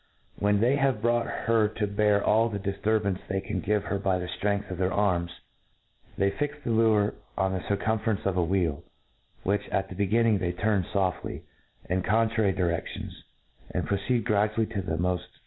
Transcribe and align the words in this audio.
When 0.39 0.61
they 0.61 0.77
hav<5 0.77 0.99
brought 1.03 1.27
her 1.27 1.67
to 1.67 1.85
bear 1.85 2.23
all 2.25 2.49
the 2.49 2.57
difturbance 2.57 3.19
they 3.29 3.39
can 3.39 3.59
give 3.59 3.83
her 3.83 3.99
by 3.99 4.17
.the 4.17 4.25
ftrength 4.41 4.71
of 4.71 4.79
their 4.79 4.91
arms,. 4.91 5.29
they 6.17 6.31
fij^ 6.31 6.63
the 6.63 6.71
liire 6.71 7.13
on 7.37 7.53
the 7.53 7.61
circumference 7.67 8.25
of 8.25 8.35
a 8.35 8.43
vheel, 8.47 8.81
which 9.43 9.69
at 9.69 9.89
the 9.89 9.95
beginnipg 9.95 10.39
they 10.39 10.53
turn 10.53 10.81
foftly, 10.91 11.41
in 11.87 12.01
contrary 12.01 12.51
di 12.51 12.57
j; 12.57 12.63
redions, 12.63 13.11
and 13.69 13.85
proceed 13.85 14.25
gradually 14.25 14.65
to 14.73 14.81
the 14.81 14.95
mpft 14.95 15.19
fud? 15.19 15.37